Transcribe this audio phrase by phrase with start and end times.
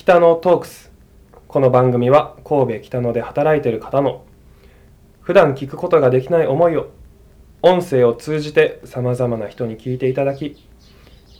[0.00, 0.90] 北野トークス。
[1.46, 4.24] この番組は神戸北野で働いている方の
[5.20, 6.88] 普段聞くことができない思いを
[7.60, 10.56] 音声を通じてさまざまな人に聞いていただき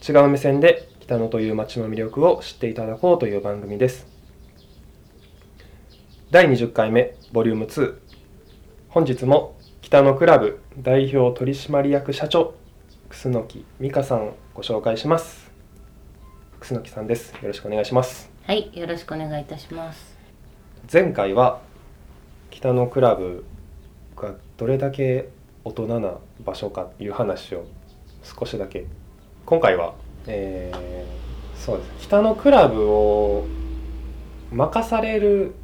[0.06, 4.06] 違う目線で北野という街の魅力を知っていただこうという番組です。
[6.30, 7.94] 第20回目ボリューム2
[8.90, 12.52] 本日も北野クラブ代表取締役社長
[13.08, 15.50] 楠木美香さんをご紹介します。
[16.60, 17.32] 楠木さんです。
[17.32, 18.39] よろしくお願いします。
[18.50, 20.18] はい、よろしくお願いいたします。
[20.92, 21.60] 前回は
[22.50, 23.44] 北のクラブ
[24.16, 25.28] がどれだけ
[25.62, 27.64] 大人な場所かという話を
[28.24, 28.86] 少しだけ
[29.46, 29.94] 今回は、
[30.26, 33.46] えーそうです北のクラブを
[34.50, 35.54] 任される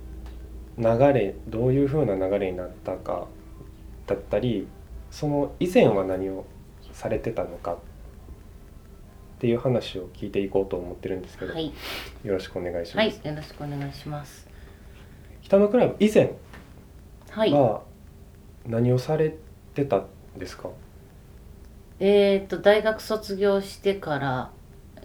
[0.79, 3.27] 流れどういう風な流れになったか
[4.07, 4.69] だったり
[5.11, 6.47] その以前は何を
[6.93, 7.79] されてたのか
[9.39, 11.73] ていう話を聞いていこうと思ってるんですけど、はい、
[12.25, 12.97] よろしくお願いします。
[12.97, 14.49] はい、よろしくお願いします。
[15.43, 16.33] 北のクラブ以前
[17.31, 17.83] はい、は
[18.67, 19.37] 何をされ
[19.75, 20.71] てたんですか、
[22.01, 24.51] えっ、と大学卒業してから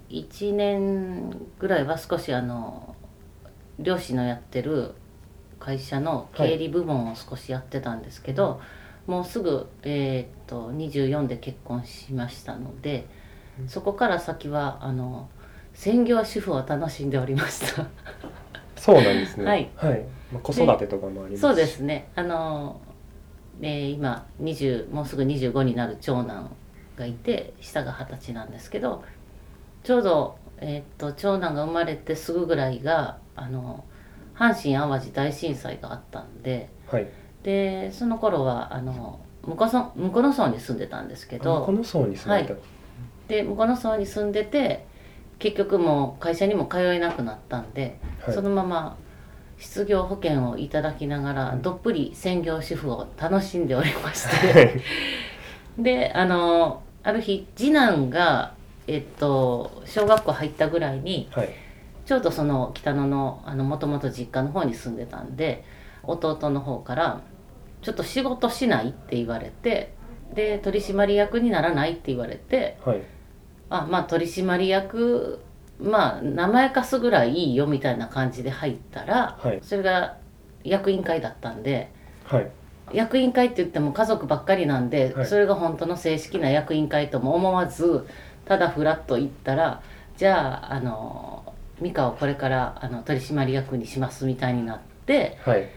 [0.10, 2.96] 1年ぐらいは少しあの
[3.80, 4.96] 漁師のやってる
[5.60, 8.62] 会社の経理部門を少しやってたんですけど、
[9.08, 13.21] もうすぐ、えっと24で結婚しましたので、うん
[13.68, 15.30] そこから先はあの
[15.74, 17.88] 専業主婦を楽しんでおりました。
[18.76, 19.46] そうなんですね。
[19.46, 19.70] はい。
[20.32, 21.40] まあ、子育てとかもありますし。
[21.42, 22.10] そうですね。
[22.16, 22.82] あの、
[23.62, 26.50] えー今20もうすぐ25になる長男
[26.98, 29.04] がいて下が二十歳なんですけど
[29.84, 33.84] ちょうど、えーっと長男が生まれてすぐぐらいがあの
[34.36, 37.08] 阪神・淡路大震災があったんではい。
[37.44, 42.60] でその頃はあの向こうそ向こうの村に住んでたんですけどこの層に住んでた、
[43.32, 44.86] で向こうの村に住んでて
[45.40, 48.36] 結局もう会社にも通えなくなったんで、はい。
[48.36, 48.98] そのまま
[49.58, 54.82] 失業保険をいただきながらどっぷり専業主婦を楽しんでおりまして。
[55.78, 58.54] であのある日次男が
[58.88, 61.50] えっと小学校入ったぐらいにはい。
[62.06, 65.64] ちょうどその北野のもともと実家の方に住んでたんで
[66.04, 67.22] 弟の方から
[67.82, 69.94] 「ちょっと仕事しない?」って言われて
[70.34, 73.02] で取締役にならないって言われてはい
[73.72, 75.40] あまあ取締役
[75.80, 79.60] まあ名前貸すぐらいいいよみたいな感じで入ったら、はい。
[79.64, 80.18] それが
[80.64, 81.92] 役員会だったんで
[82.26, 82.52] はい。
[82.94, 85.26] 役員会って言っても家族ばっかりなんで、はい。
[85.26, 88.06] それが本当の正式な役員会とも思わず
[88.46, 89.82] ただフラッと行ったら
[90.18, 95.70] じゃああの美香をこれからあの取締役にしますみたいになってはい。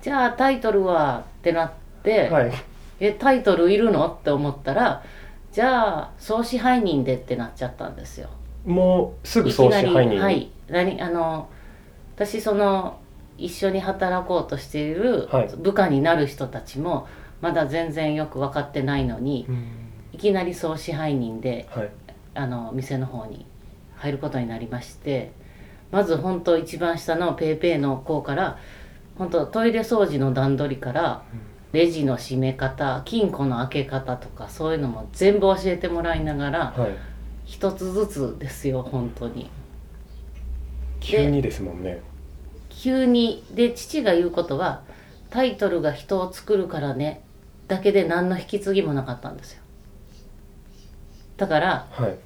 [0.00, 1.72] じゃあタイトルはってなっ
[2.02, 2.52] て、はい。
[3.00, 4.06] えタイトルいるの？
[4.06, 5.02] って思ったら
[5.52, 8.28] じゃあ総支配人でってなっちゃったんですよ。
[8.64, 10.18] もうすぐ総支配人に。
[10.18, 10.50] はい。
[10.68, 11.48] 何あの
[12.14, 12.98] 私その
[13.36, 15.48] 一緒に働こうとしているはい。
[15.56, 17.08] 部下になる人たちも
[17.40, 19.66] まだ全然よく分かってないのにうん。
[20.12, 21.90] いきなり総支配人ではい。
[22.34, 23.44] あの店の方に
[23.96, 25.32] 入ることになりまして
[25.90, 28.58] まず本当一番下のペーペーの子から
[29.18, 31.22] 本当トイレ掃除の段取りから
[31.72, 36.96] レジの閉め方金庫の開け方とかそういうのも全部教えてもらいながらはい。
[37.44, 39.50] 一つずつですよ本当に。
[41.00, 42.00] 急にですもんね。
[42.68, 43.44] 急に。
[43.50, 44.82] で父が言うことは
[45.30, 47.22] タイトルが人を作るからね
[47.66, 49.62] だけで何の引き継ぎもなかったんですよ。
[51.36, 52.16] だからはい。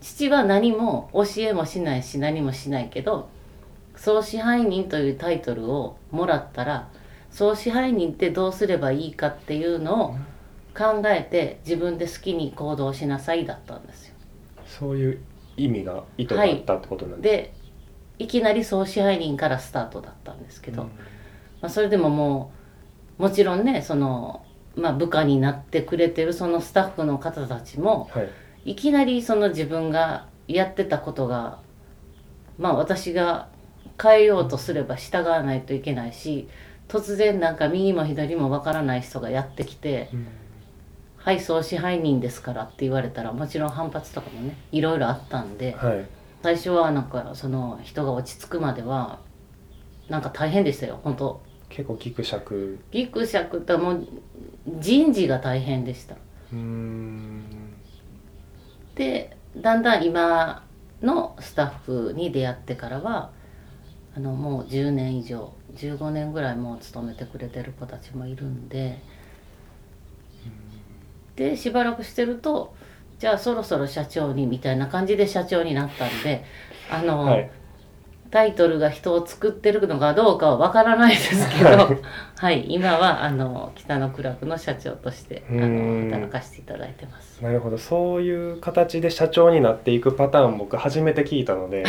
[0.00, 3.28] 父は何も教えもしないし何もしないけど
[3.96, 6.88] 総支配人というタイトルをもらったら
[7.32, 10.16] 総支配人ってどうすればいいかっていうのを
[10.76, 14.14] 考えて自分で好きに行動しなさいだったんですよ。
[14.66, 15.18] そういう
[15.56, 17.54] 意味が意図があったってことなんです、で
[18.18, 20.90] いきなり総支配人からスタートだったんですけど、ま
[21.62, 22.52] あ、それでもも
[23.18, 24.44] うもちろんねその、
[24.76, 28.28] まあ、部下になってくれてるそのスタッフの方たちもはい。
[28.64, 31.58] いきなりその自分がやってたことが
[32.58, 33.48] まあ私が
[34.00, 36.48] 変えようとすれば従わないといけないし
[36.88, 40.26] 突然なんか右も左もわからない人がやってきてうん
[41.16, 46.06] 「はい総支配人ですから」って言われたらもちろん反発とかもねいろいろあったんではい。
[46.42, 49.20] 最初はなんかその人が落ち着くまでは
[50.08, 51.40] なんか大変でしたよ本当。
[51.68, 52.80] 結構ギクシャク。
[52.90, 54.06] ギクシャクってもう
[54.78, 56.16] 人事が大変でした。
[58.96, 60.64] でだんだん今
[61.00, 61.78] のスタッ
[62.10, 63.30] フに出会ってからは
[64.16, 68.98] あのもう10年以上15年ぐらいもう勤めてくれてる子たちもいるんで。
[71.36, 72.74] でしばらくしてると
[73.18, 76.44] じゃあそろそろ社長にみたいな感じで社長になったんで
[76.90, 77.48] あの、
[78.32, 81.98] タイトルが人を作ってるのかどうかはわからないですけどはい。
[82.34, 82.64] はい。
[82.66, 87.42] 今はあの北のクラブの社長としてあの働かせていただいてます。
[87.42, 87.76] なるほど。
[87.76, 91.84] そういう形で社長になっていくパターン僕初めて聞いたので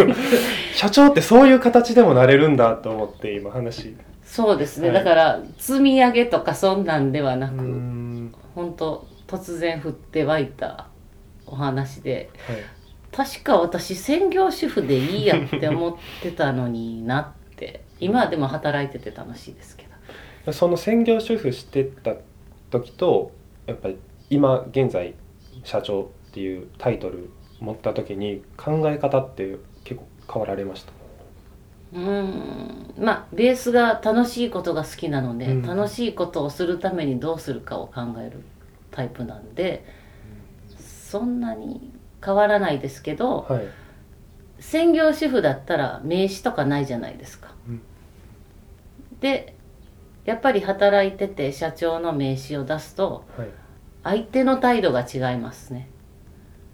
[0.72, 3.94] 社長ってそういう形でもなれるんだと思って今話。
[4.24, 4.96] そうですね、はい。
[4.96, 8.34] だから積み上げとかそんなんではなく、ん。
[8.54, 10.86] 本当突然降って湧いた
[11.44, 12.56] お話ではい
[13.12, 17.80] 確か私専業主婦でいいやって思ってたのになって。
[17.98, 19.86] 今はでも働いてて楽しいですけ
[20.44, 20.52] ど。
[20.52, 22.14] その専業主婦してた
[22.70, 23.32] 時と
[23.66, 23.96] やっぱり
[24.30, 25.14] 今現在
[25.64, 30.92] 社長っていうタイトル持った時に考え方って結構変わられました？
[31.94, 32.94] うーん。
[32.98, 35.62] まあベースが楽しいことが好きなので、うん。
[35.62, 38.40] 楽しいことをするためにどうするかを考える
[38.90, 39.84] タイプなんで
[40.78, 41.92] そんなに
[42.24, 43.68] 変わらないですけどはい。
[44.58, 47.54] 専業主婦だったら名刺とかないじゃないですか。
[47.68, 47.82] うん。
[49.20, 49.54] で
[50.24, 53.48] やっぱり働いてて社長の名刺を出すとはい。
[54.02, 55.88] 相手の態度が違いますね。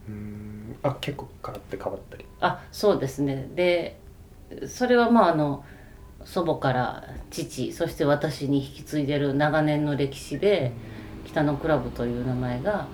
[0.09, 0.77] うーん。
[0.83, 2.25] あ結構ガラッて変わったり。
[2.41, 3.49] あそうですね。
[3.55, 3.99] で
[4.67, 5.65] それはまああの
[6.25, 10.73] 祖母から父そして私に引き継いでる長年の歴史で
[11.27, 12.87] 北のクラブという名前が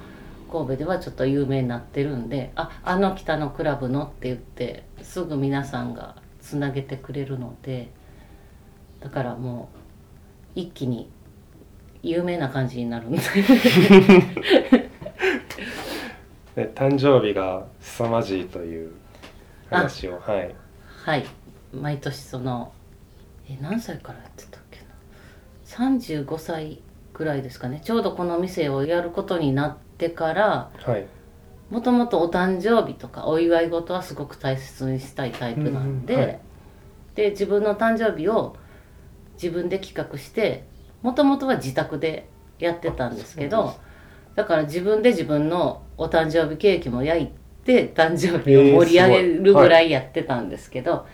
[0.51, 7.91] 神戸ではちょっと有名になってるんでああの北のクラブのって言ってすぐ皆さんがつなげてくれるので
[9.01, 9.69] だからも
[10.57, 11.11] う一気に
[12.03, 13.19] 有名な感じになるんで。
[16.57, 18.91] で誕生日が凄まじいという
[19.71, 20.55] 話をはい。
[21.05, 21.25] はい。
[21.73, 22.73] 毎年その
[23.49, 24.85] え何歳からやってたっけな
[25.67, 26.81] ？35歳
[27.15, 27.81] ぐらいですかね。
[27.85, 31.07] ちょうどこの店をやることになってからはい。
[31.71, 36.41] もともとお誕生日とかお祝い事はすごく大切にしたいタイプなんで、うんはい。
[37.15, 38.57] で自分の誕生日を
[39.35, 40.65] 自分で企画して
[41.03, 42.29] もともとは自宅で
[42.59, 43.77] やってたんですけど
[44.35, 47.29] だから自分で自分のお誕生日ケーキも焼い
[47.65, 51.07] て誕生日を盛り上げるぐらいやってたんですけど、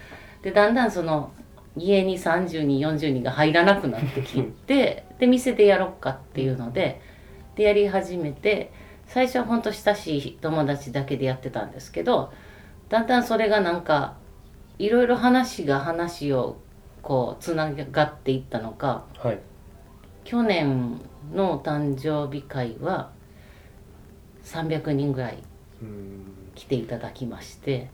[0.43, 1.33] でだんだんその
[1.77, 7.01] 家に30人40人が入らなくなってきて で店でやろっかっていうので
[7.57, 8.73] でやり始めて
[9.07, 12.33] 最初は本当親しい友達だけでやってたんですけど
[12.89, 14.17] だんだんそれがなんか
[14.79, 16.57] いろいろ話が話を
[17.03, 19.39] こうつながっていったのかはい。
[20.25, 21.01] 去年
[21.35, 23.11] のお誕生日会は
[24.45, 25.39] 300人ぐらい
[26.55, 27.91] 来ていただきまして。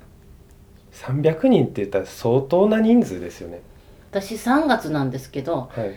[0.92, 3.60] 300人って言ったら相当な人数ですよね。
[4.10, 5.96] 私3月なんですけどはい。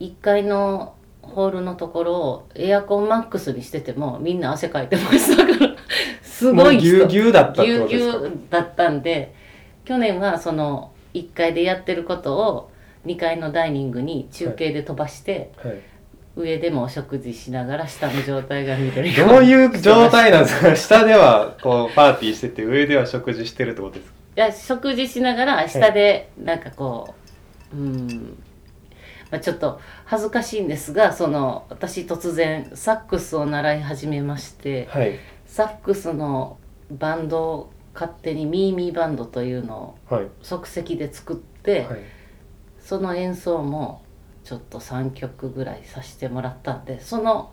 [0.00, 0.94] 1階の
[1.34, 5.74] ホールのところをエアコンマックスにしててもみんな汗かいてましたから
[6.22, 9.34] すごいぎゅうぎゅうだったぎゅうぎゅうだったんで
[9.84, 12.70] 去年はその1階でやってることを
[13.06, 15.74] 2階のダイニングに中継で飛ばして、はい。
[16.36, 20.74] 上でもお食事しながら下の状態が見れるどういう状態なんですか？
[20.74, 24.14] 下ではこうパーティーしてて上では食事してるってことですか？
[24.36, 27.14] いや食事しながら下でなんかこ
[27.72, 28.36] う、うん、
[29.34, 35.18] まあ、ちょっと恥ずかしいんですがその私突然サックスを習い始めましてはい。
[35.44, 36.58] サックスの
[36.92, 40.28] バンドを勝手にミーミーバンドというのをはい。
[40.40, 41.98] 即席で作って、はい。
[42.78, 44.04] その演奏も
[44.44, 47.52] ちょっと3曲ぐらいさせてもらったんでその、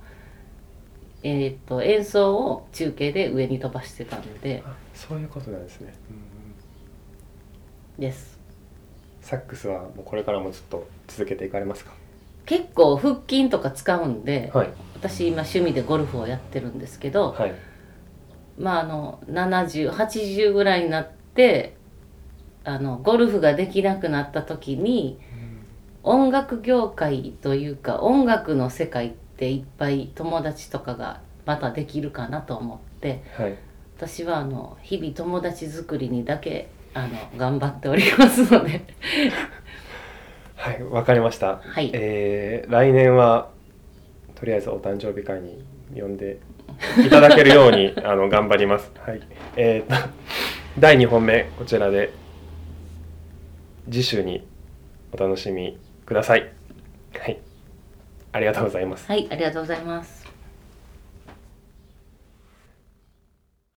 [1.23, 4.61] えー、と演奏を中継で上に飛ばしてたんで。
[4.63, 8.01] あそういうことなんですね、うんうん。
[8.01, 8.39] です
[9.21, 11.91] サックスはもうこれからもずっと続けていかれますか？
[12.45, 14.69] 結構腹筋とか使うんで、はい。
[14.95, 17.53] 私今趣味でゴルフをやってるんですけど、はい。
[18.57, 21.75] まああの7080ぐらいになって
[22.63, 25.19] あのゴルフができなくなった時に
[26.03, 33.57] 音楽業界というか音楽の世界っていっぱい友達とかがまたできるかなと思ってはい。
[33.97, 38.81] 私はあの日々友達作りにだけあの頑張っておりますので。
[40.55, 41.57] はいわかりました。
[41.63, 41.89] はい。
[41.93, 43.49] えー来年は
[44.35, 45.63] とりあえずお誕生日会に
[45.95, 46.39] 呼んで
[47.05, 48.91] いただけるようにあの頑張ります。
[49.05, 49.21] はい。
[49.55, 50.09] えーと
[50.79, 52.11] 第2本目こちらで
[53.89, 54.45] 次週に
[55.11, 56.51] お楽しみください。
[57.19, 57.39] はい。
[58.33, 59.07] ありがとうございます。
[59.07, 60.20] はいありがとうございます